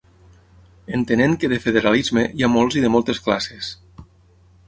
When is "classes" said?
3.27-3.73